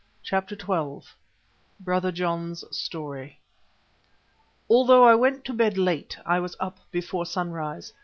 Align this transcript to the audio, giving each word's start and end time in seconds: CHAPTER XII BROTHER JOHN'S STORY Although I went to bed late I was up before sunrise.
CHAPTER 0.23 0.57
XII 0.57 1.05
BROTHER 1.79 2.11
JOHN'S 2.11 2.63
STORY 2.75 3.39
Although 4.67 5.03
I 5.03 5.13
went 5.13 5.45
to 5.45 5.53
bed 5.53 5.77
late 5.77 6.17
I 6.25 6.39
was 6.39 6.57
up 6.59 6.79
before 6.89 7.27
sunrise. 7.27 7.93